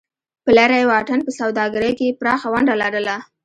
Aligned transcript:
په 0.43 0.49
لرې 0.57 0.81
واټن 0.91 1.19
په 1.23 1.31
سوداګرۍ 1.39 1.91
کې 1.97 2.05
یې 2.09 2.17
پراخه 2.19 2.47
ونډه 2.51 2.75
لرله. 2.83 3.17